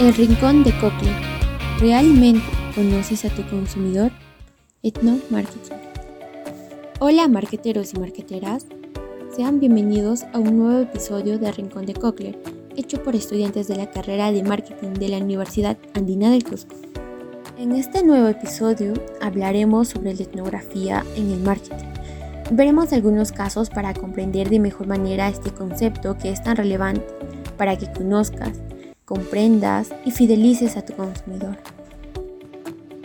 [0.00, 1.20] El Rincón de Cochlear.
[1.80, 4.12] ¿Realmente conoces a tu consumidor?
[4.84, 5.74] Etno Marketing.
[7.00, 8.66] Hola marqueteros y marqueteras.
[9.34, 12.36] Sean bienvenidos a un nuevo episodio de Rincón de Cochlear,
[12.76, 16.76] hecho por estudiantes de la carrera de marketing de la Universidad Andina del Cusco.
[17.58, 21.88] En este nuevo episodio hablaremos sobre la etnografía en el marketing.
[22.52, 27.04] Veremos algunos casos para comprender de mejor manera este concepto que es tan relevante
[27.56, 28.52] para que conozcas
[29.08, 31.56] comprendas y fidelices a tu consumidor.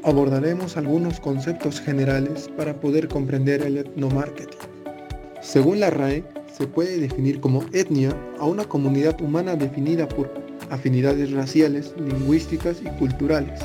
[0.03, 4.59] Abordaremos algunos conceptos generales para poder comprender el etnomarketing.
[5.41, 10.29] Según la RAE, se puede definir como etnia a una comunidad humana definida por
[10.69, 13.61] afinidades raciales, lingüísticas y culturales.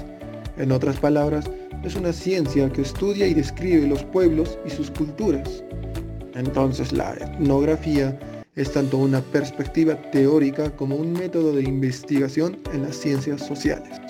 [0.59, 1.51] En otras palabras,
[1.83, 5.65] es una ciencia que estudia y describe los pueblos y sus culturas.
[6.35, 8.17] Entonces la etnografía
[8.59, 14.01] es tanto una perspectiva teórica como un método de investigación en las ciencias sociales.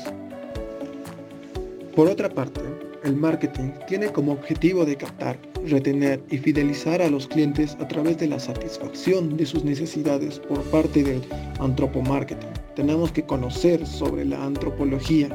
[1.95, 2.63] Por otra parte,
[3.05, 8.17] el marketing tiene como objetivo de captar, retener y fidelizar a los clientes a través
[8.17, 11.23] de la satisfacción de sus necesidades por parte del
[11.61, 12.49] antropomarketing.
[12.75, 15.29] Tenemos que conocer sobre la antropología.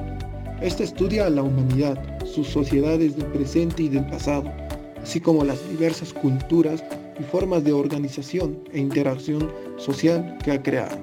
[0.59, 4.51] Este estudia a la humanidad, sus sociedades del presente y del pasado,
[5.03, 6.83] así como las diversas culturas
[7.19, 10.97] y formas de organización e interacción social que ha creado.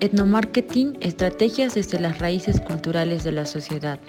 [0.00, 4.00] Etnomarketing, estrategias desde las raíces culturales de la sociedad.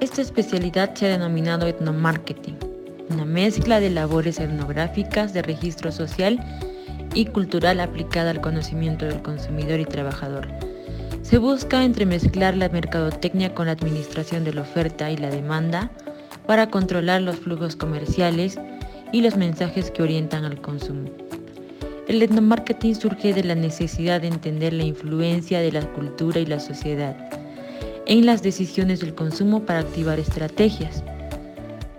[0.00, 2.58] Esta especialidad se ha denominado etnomarketing,
[3.08, 6.38] una mezcla de labores etnográficas de registro social
[7.14, 10.48] y cultural aplicada al conocimiento del consumidor y trabajador.
[11.22, 15.90] Se busca entremezclar la mercadotecnia con la administración de la oferta y la demanda
[16.46, 18.58] para controlar los flujos comerciales
[19.14, 21.08] y los mensajes que orientan al consumo.
[22.08, 26.58] El etnomarketing surge de la necesidad de entender la influencia de la cultura y la
[26.58, 27.16] sociedad
[28.06, 31.04] en las decisiones del consumo para activar estrategias.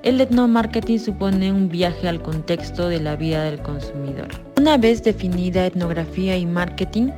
[0.03, 4.27] El etnomarketing supone un viaje al contexto de la vida del consumidor.
[4.57, 7.11] Una vez definida etnografía y marketing,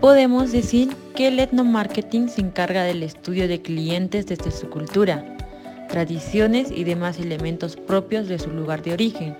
[0.00, 5.22] podemos decir que el etnomarketing se encarga del estudio de clientes desde su cultura,
[5.92, 9.36] tradiciones y demás elementos propios de su lugar de origen.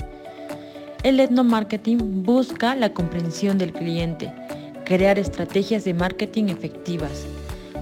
[1.03, 4.31] El etnomarketing busca la comprensión del cliente,
[4.85, 7.25] crear estrategias de marketing efectivas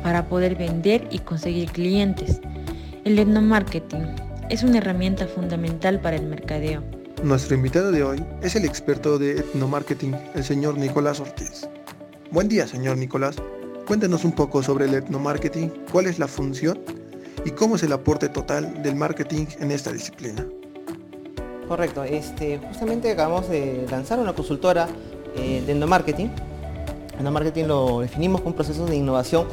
[0.04, 2.41] para poder vender y conseguir clientes.
[3.04, 4.06] El etnomarketing
[4.48, 6.84] es una herramienta fundamental para el mercadeo.
[7.25, 11.69] Nuestro invitado de hoy es el experto de etnomarketing, el señor Nicolás Ortiz.
[12.31, 13.34] Buen día, señor Nicolás.
[13.84, 16.78] Cuéntenos un poco sobre el etnomarketing, cuál es la función
[17.44, 20.46] y cómo es el aporte total del marketing en esta disciplina.
[21.68, 24.88] Correcto, este, justamente acabamos de lanzar una consultora
[25.36, 26.30] eh, de endomarketing.
[27.18, 29.46] Endomarketing lo definimos como procesos de innovación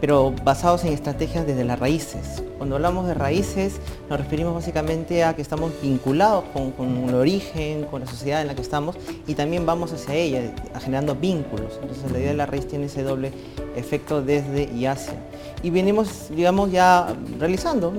[0.00, 2.42] pero basados en estrategias desde las raíces.
[2.56, 8.00] Cuando hablamos de raíces nos referimos básicamente a que estamos vinculados con, el origen, con
[8.00, 8.96] la sociedad en la que estamos
[9.26, 11.78] y también vamos hacia ella, generando vínculos.
[11.82, 13.32] Entonces la idea de la raíz tiene ese doble
[13.76, 15.14] efecto desde y hacia.
[15.62, 17.92] Y venimos, digamos, ya realizando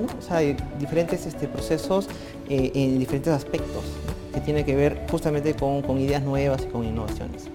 [0.79, 2.07] diferentes este, procesos
[2.49, 3.83] eh, en diferentes aspectos
[4.33, 7.49] que tienen que ver justamente con, con ideas nuevas y con innovaciones.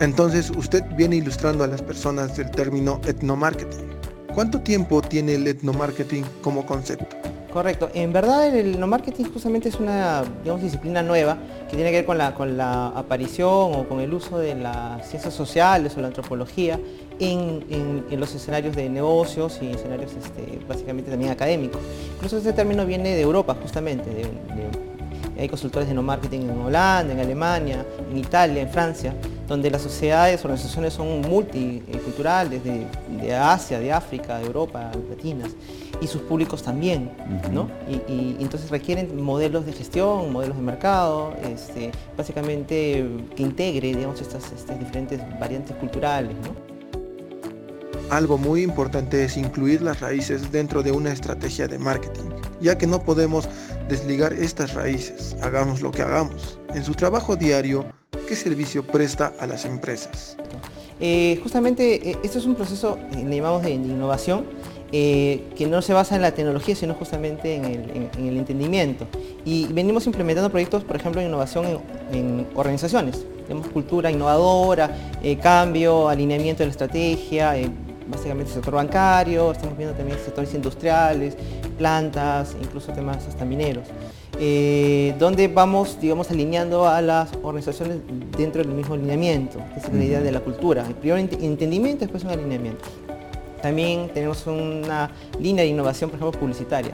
[0.00, 3.86] Entonces, usted viene ilustrando a las personas del término etnomarketing.
[4.34, 7.15] ¿Cuánto tiempo tiene el etnomarketing como concepto?
[7.56, 7.88] Correcto.
[7.94, 10.24] En verdad el etnomarketing justamente es una
[10.60, 11.38] disciplina nueva
[11.70, 15.08] que tiene que ver con la, con la aparición o con el uso de las
[15.08, 16.78] ciencias sociales o la antropología
[17.18, 21.80] en, los escenarios de negocios y escenarios este, básicamente también académicos.
[22.16, 24.10] Incluso este término viene de Europa justamente,
[25.38, 29.14] hay consultores de no marketing en Holanda, en Alemania, en Italia, en Francia,
[29.48, 32.86] donde las sociedades, organizaciones son multiculturales, de,
[33.18, 35.52] de Asia, de África, de Europa, latinas,
[36.00, 37.10] y sus públicos también,
[37.52, 37.68] ¿no?
[37.88, 44.52] Y, entonces requieren modelos de gestión, modelos de mercado, este, básicamente que integre, digamos, estas,
[44.52, 46.76] estas diferentes variantes culturales, ¿no?
[48.10, 52.86] Algo muy importante es incluir las raíces dentro de una estrategia de marketing, ya que
[52.86, 53.48] no podemos
[53.88, 56.60] desligar estas raíces, hagamos lo que hagamos.
[56.72, 57.84] En su trabajo diario,
[58.28, 60.36] ¿qué servicio presta a las empresas?
[61.00, 64.46] Eh, justamente eh, esto es un proceso, eh, le llamamos de, innovación,
[64.90, 69.06] que no se basa en la tecnología, sino justamente en el, entendimiento.
[69.44, 71.80] Y venimos implementando proyectos, por ejemplo, de innovación
[72.12, 73.24] en, organizaciones.
[73.46, 74.90] Tenemos cultura innovadora,
[75.42, 77.54] cambio, alineamiento de la estrategia,
[78.08, 81.36] básicamente el sector bancario, estamos viendo también sectores industriales,
[81.78, 83.88] plantas, incluso temas hasta mineros,
[84.38, 87.98] eh, donde vamos, digamos, alineando a las organizaciones
[88.36, 90.86] dentro del mismo alineamiento, que es la idea de la cultura.
[90.86, 92.84] El primer entendimiento, después un alineamiento.
[93.62, 95.10] También tenemos una
[95.40, 96.92] línea de innovación, por ejemplo, publicitaria.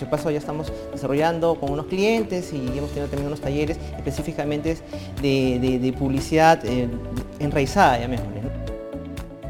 [0.00, 4.76] En paso ya estamos desarrollando con unos clientes y hemos tenido también unos talleres específicamente
[5.22, 6.88] de, publicidad eh,
[7.38, 8.40] enraizada, llamémosle.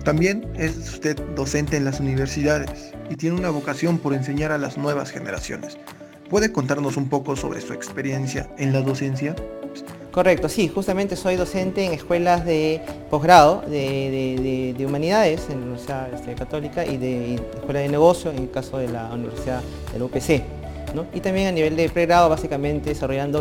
[0.04, 4.78] También es usted docente en las universidades y tiene una vocación por enseñar a las
[4.78, 5.76] nuevas generaciones.
[6.31, 9.34] ¿Puede contarnos un poco sobre su experiencia en la docencia?
[10.12, 12.81] Correcto, sí, justamente soy docente en escuelas de
[13.11, 18.51] posgrado de, humanidades en la Universidad este, Católica y de Escuela de Negocio en el
[18.51, 19.62] caso de la Universidad
[19.93, 20.43] del UPC.
[21.15, 23.41] Y también a nivel de pregrado, básicamente desarrollando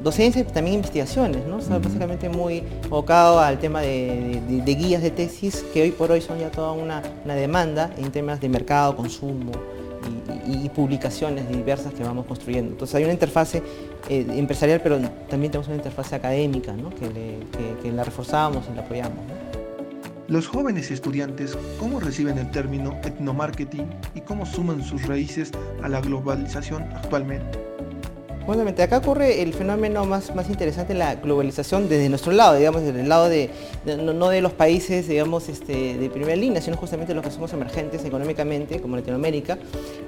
[0.00, 1.58] docencia y también investigaciones, ¿no?
[1.80, 6.52] básicamente muy enfocado al tema de, guías de tesis que hoy por hoy son ya
[6.52, 9.50] toda una, una demanda en temas de mercado, consumo,
[10.46, 12.72] y, publicaciones diversas que vamos construyendo.
[12.72, 13.62] Entonces hay una interfase
[14.08, 14.98] eh, empresarial, pero
[15.28, 19.18] también tenemos una interfase académica que, la reforzamos y la apoyamos.
[20.28, 26.00] Los jóvenes estudiantes, ¿cómo reciben el término etnomarketing y cómo suman sus raíces a la
[26.00, 27.75] globalización actualmente?
[28.46, 33.00] Bueno, acá ocurre el fenómeno más, más interesante, la globalización desde nuestro lado, digamos, desde
[33.00, 33.50] el lado de,
[33.84, 38.04] no, de los países, digamos, este, de primera línea, sino justamente los que somos emergentes
[38.04, 39.58] económicamente, como Latinoamérica,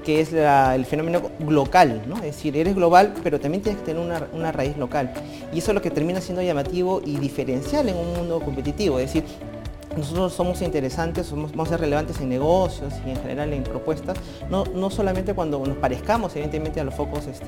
[0.04, 2.14] que es el fenómeno local, ¿no?
[2.18, 5.12] Es decir, eres global, pero también tienes que tener una, una raíz local.
[5.52, 9.12] Y eso es lo que termina siendo llamativo y diferencial en un mundo competitivo, es
[9.12, 9.24] decir,
[9.98, 14.16] nosotros somos interesantes, somos, ser relevantes en negocios y en general en propuestas,
[14.48, 17.46] no, no solamente cuando nos parezcamos evidentemente a los focos este,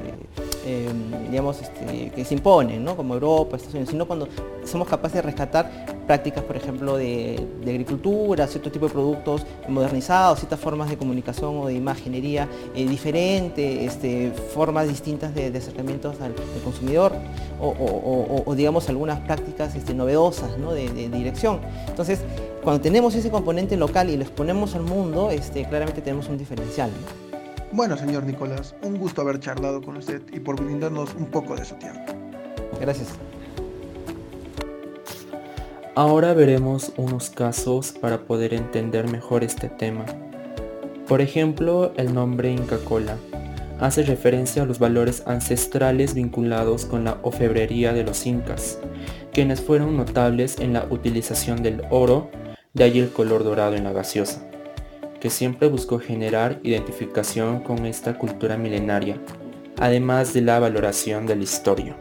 [0.66, 2.96] em, digamos, este, que se imponen, ¿no?
[2.96, 4.28] como Europa, Estados Unidos, sino cuando
[4.64, 10.58] somos capaces de rescatar prácticas, por ejemplo, de, agricultura, cierto tipo de productos modernizados, ciertas
[10.58, 16.34] formas de comunicación o de imaginería eh, diferente, este, formas distintas de, acercamientos al,
[16.64, 17.12] consumidor
[17.60, 21.60] o, digamos algunas prácticas este, novedosas de, dirección.
[21.86, 22.18] Entonces,
[22.64, 26.90] cuando tenemos ese componente local y lo exponemos al mundo, este, claramente tenemos un diferencial.
[27.70, 31.64] Bueno, señor Nicolás, un gusto haber charlado con usted y por brindarnos un poco de
[31.64, 32.12] su tiempo.
[32.80, 33.10] Gracias.
[36.00, 40.06] Ahora veremos unos casos para poder entender mejor este tema.
[41.06, 43.18] Por ejemplo, el nombre Inca Cola
[43.80, 48.78] hace referencia a los valores ancestrales vinculados con la ofebrería de los incas,
[49.34, 52.30] quienes fueron notables en la utilización del oro,
[52.72, 54.42] de ahí el color dorado en la gaseosa,
[55.20, 59.18] que siempre buscó generar identificación con esta cultura milenaria,
[59.78, 61.98] además de la valoración de la historia.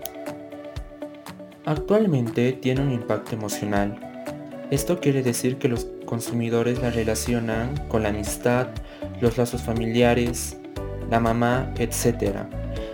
[1.69, 3.99] Actualmente tiene un impacto emocional.
[4.71, 8.69] Esto quiere decir que los consumidores la relacionan con la amistad,
[9.21, 10.57] los lazos familiares,
[11.11, 12.37] la mamá, etc.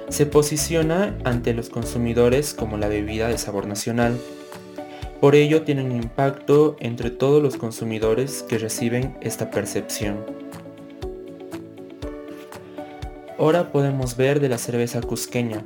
[0.09, 4.19] Se posiciona ante los consumidores como la bebida de sabor nacional.
[5.21, 10.17] Por ello tiene un impacto entre todos los consumidores que reciben esta percepción.
[13.39, 15.63] Ahora podemos ver de la cerveza cusqueña,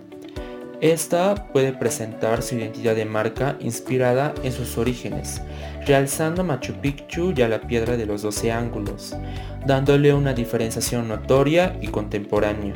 [0.81, 5.41] esta puede presentar su identidad de marca inspirada en sus orígenes,
[5.85, 9.13] realzando Machu Picchu y a la piedra de los 12 ángulos,
[9.65, 12.75] dándole una diferenciación notoria y contemporánea,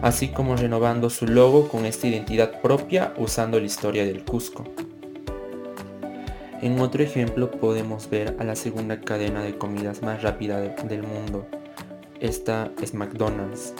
[0.00, 4.64] así como renovando su logo con esta identidad propia usando la historia del Cusco.
[6.62, 11.46] En otro ejemplo podemos ver a la segunda cadena de comidas más rápida del mundo.
[12.20, 13.74] Esta es McDonald's,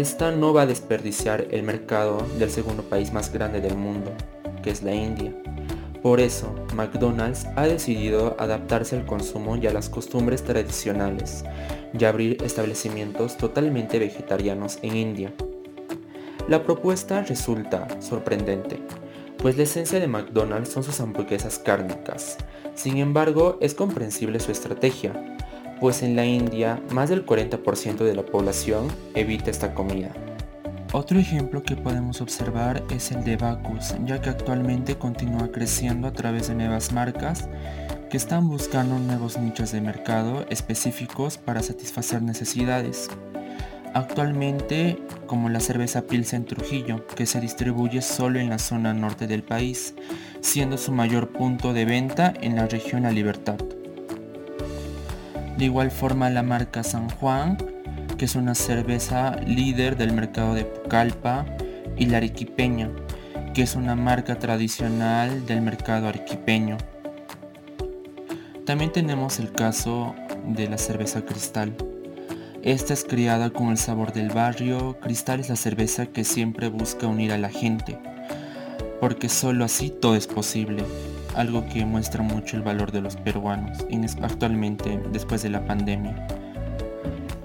[0.00, 4.12] esta no va a desperdiciar el mercado del segundo país más grande del mundo,
[4.62, 5.34] que es la India.
[6.02, 11.44] Por eso, McDonald's ha decidido adaptarse al consumo y a las costumbres tradicionales
[11.96, 15.32] y abrir establecimientos totalmente vegetarianos en India.
[16.48, 18.80] La propuesta resulta sorprendente,
[19.38, 22.36] pues la esencia de McDonald's son sus hamburguesas cárnicas.
[22.74, 25.12] Sin embargo, es comprensible su estrategia,
[25.82, 28.86] pues en la India más del 40% de la población
[29.16, 30.12] evita esta comida.
[30.92, 36.12] Otro ejemplo que podemos observar es el de Bacchus, ya que actualmente continúa creciendo a
[36.12, 37.48] través de nuevas marcas
[38.08, 43.10] que están buscando nuevos nichos de mercado específicos para satisfacer necesidades.
[43.92, 49.42] Actualmente, como la cerveza Pilsen Trujillo, que se distribuye solo en la zona norte del
[49.42, 49.96] país,
[50.42, 53.58] siendo su mayor punto de venta en la región La Libertad.
[55.56, 57.56] De igual forma la marca San Juan,
[58.16, 61.44] que es una cerveza líder del mercado de Pucallpa,
[61.96, 62.90] y la Arequipeña,
[63.54, 66.78] que es una marca tradicional del mercado arequipeño.
[68.64, 70.14] También tenemos el caso
[70.46, 71.74] de la cerveza Cristal.
[72.62, 74.98] Esta es criada con el sabor del barrio.
[75.00, 77.98] Cristal es la cerveza que siempre busca unir a la gente,
[79.00, 80.84] porque solo así todo es posible.
[81.34, 83.78] Algo que muestra mucho el valor de los peruanos
[84.22, 86.26] actualmente después de la pandemia.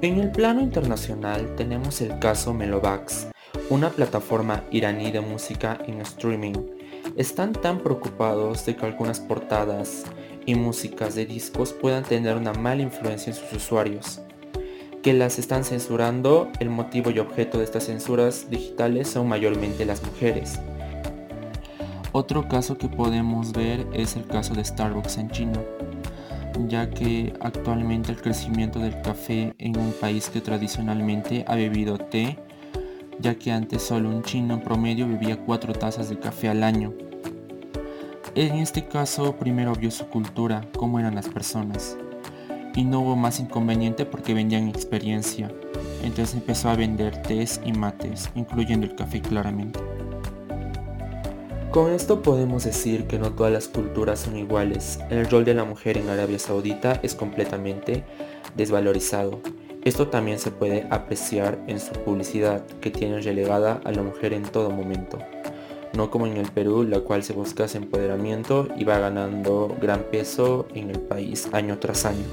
[0.01, 3.27] En el plano internacional tenemos el caso Melovax,
[3.69, 6.53] una plataforma iraní de música en streaming.
[7.15, 10.05] Están tan preocupados de que algunas portadas
[10.45, 14.21] y músicas de discos puedan tener una mala influencia en sus usuarios,
[15.01, 20.03] que las están censurando, el motivo y objeto de estas censuras digitales son mayormente las
[20.03, 20.59] mujeres.
[22.19, 25.61] Otro caso que podemos ver es el caso de Starbucks en China,
[26.67, 32.39] ya que actualmente el crecimiento del café en un país que tradicionalmente ha bebido té,
[33.19, 36.91] ya que antes solo un chino en promedio bebía cuatro tazas de café al año.
[38.33, 41.99] En este caso primero vio su cultura, cómo eran las personas,
[42.75, 45.51] y no hubo más inconveniente porque vendían experiencia,
[46.01, 49.96] entonces empezó a vender tés y mates, incluyendo el café claramente.
[51.77, 54.97] Con esto podemos decir que no todas las culturas son iguales.
[55.11, 58.03] El rol de la mujer en Arabia Saudita es completamente
[58.55, 59.41] desvalorizado.
[59.83, 64.41] Esto también se puede apreciar en su publicidad, que tiene relegada a la mujer en
[64.41, 65.19] todo momento.
[65.93, 70.01] No como en el Perú, la cual se busca ese empoderamiento y va ganando gran
[70.01, 72.25] peso en el país año tras año.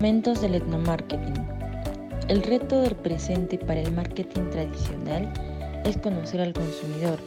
[0.00, 1.46] Momentos del etnomarketing.
[2.26, 5.32] El reto del presente para el marketing tradicional
[5.88, 7.18] es conocer al consumidor,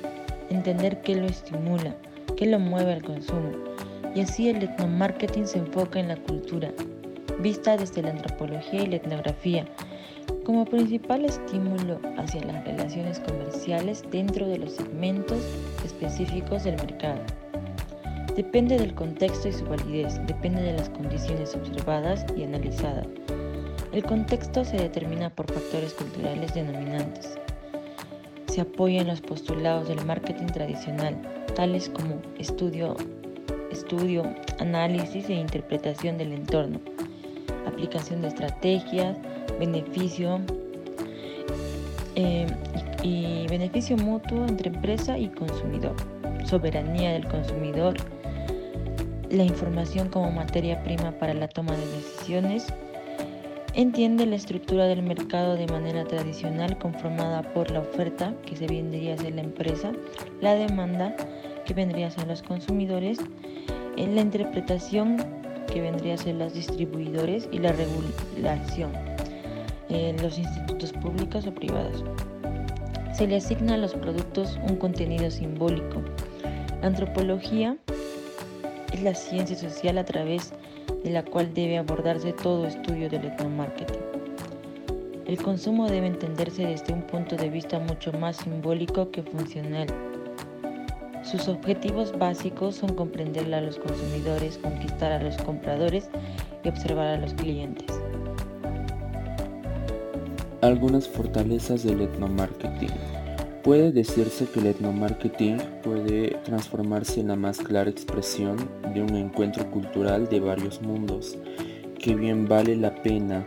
[0.50, 1.96] entender qué lo estimula,
[2.38, 3.52] qué lo mueve al consumo.
[4.14, 6.72] Y así el etnomarketing se enfoca en la cultura,
[7.40, 9.66] vista desde la antropología y la etnografía,
[10.44, 15.40] como principal estímulo hacia las relaciones comerciales dentro de los segmentos
[15.86, 17.22] específicos del mercado.
[18.36, 23.08] Depende del contexto y su validez, depende de las condiciones observadas y analizadas.
[23.92, 27.38] El contexto se determina por factores culturales denominantes,
[28.52, 31.16] se apoya en los postulados del marketing tradicional,
[31.56, 32.98] tales como estudio,
[33.72, 34.24] estudio,
[34.60, 36.82] análisis e interpretación del entorno,
[37.66, 39.18] aplicación de estrategias,
[39.58, 40.42] beneficio
[42.16, 42.46] eh,
[43.02, 45.96] y, y beneficio mutuo entre empresa y consumidor,
[46.44, 47.96] soberanía del consumidor,
[49.30, 52.68] la información como materia prima para la toma de decisiones,
[53.74, 59.14] Entiende la estructura del mercado de manera tradicional conformada por la oferta, que se vendría
[59.14, 59.94] a ser la empresa,
[60.42, 61.16] la demanda,
[61.66, 63.20] que vendría a ser los consumidores,
[63.96, 65.24] en la interpretación,
[65.72, 68.92] que vendría a ser los distribuidores, y la regulación,
[69.88, 72.04] en los institutos públicos o privados.
[73.14, 76.02] Se le asigna a los productos un contenido simbólico.
[76.82, 77.78] La antropología
[78.92, 80.71] es la ciencia social a través de
[81.04, 84.02] de la cual debe abordarse todo estudio del etnomarketing.
[85.26, 89.88] El consumo debe entenderse desde un punto de vista mucho más simbólico que funcional.
[91.24, 96.10] Sus objetivos básicos son comprender a los consumidores, conquistar a los compradores
[96.64, 97.88] y observar a los clientes.
[100.62, 103.11] Algunas fortalezas del etnomarketing.
[103.64, 108.58] Puede decirse que el etnomarketing puede transformarse en la más clara expresión
[108.92, 111.38] de un encuentro cultural de varios mundos,
[112.00, 113.46] que bien vale la pena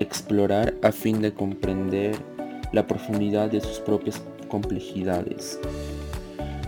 [0.00, 2.14] explorar a fin de comprender
[2.72, 5.58] la profundidad de sus propias complejidades.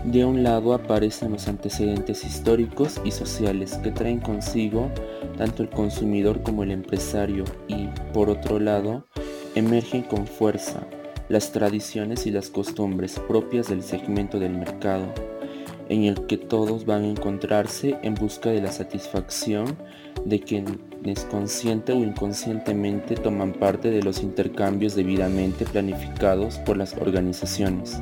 [0.05, 4.89] De un lado aparecen los antecedentes históricos y sociales que traen consigo
[5.37, 9.05] tanto el consumidor como el empresario y, por otro lado,
[9.53, 10.79] emergen con fuerza
[11.29, 15.05] las tradiciones y las costumbres propias del segmento del mercado,
[15.87, 19.77] en el que todos van a encontrarse en busca de la satisfacción
[20.25, 28.01] de quienes consciente o inconscientemente toman parte de los intercambios debidamente planificados por las organizaciones.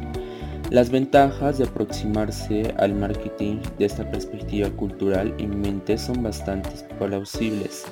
[0.69, 6.69] Las ventajas de aproximarse al marketing de esta perspectiva cultural en mente son bastante
[6.99, 7.85] plausibles,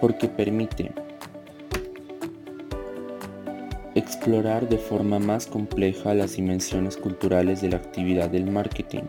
[0.00, 0.92] porque permite
[3.94, 9.04] explorar de forma más compleja las dimensiones culturales de la actividad del marketing,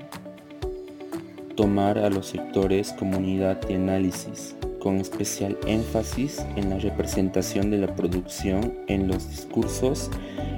[1.56, 7.96] tomar a los sectores comunidad de análisis, con especial énfasis en la representación de la
[7.96, 10.12] producción en los discursos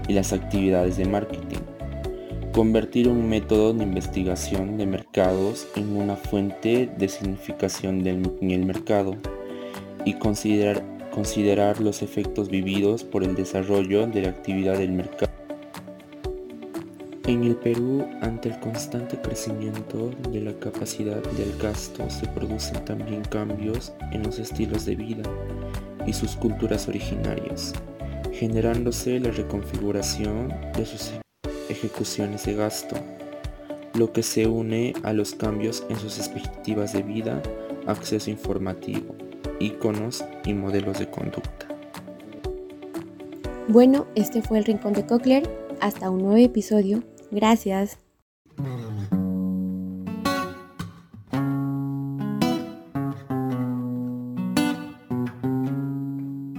[0.09, 1.61] y las actividades de marketing,
[2.51, 9.15] convertir un método de investigación de mercados en una fuente de significación en el mercado
[10.03, 15.31] y considerar considerar los efectos vividos por el desarrollo de la actividad del mercado.
[17.25, 23.23] En el Perú, ante el constante crecimiento de la capacidad del gasto, se producen también
[23.23, 25.23] cambios en los estilos de vida
[26.05, 27.73] y sus culturas originarias,
[28.31, 31.13] generándose la reconfiguración de sus
[31.67, 32.95] ejecuciones de gasto.
[33.95, 37.41] lo que se une a los cambios en sus expectativas de vida,
[37.87, 39.15] acceso informativo,
[39.59, 41.67] iconos y modelos de conducta.
[43.67, 45.43] Bueno, este fue el Rincón de Cochlear.
[45.81, 47.03] Hasta un nuevo episodio.
[47.31, 47.99] Gracias.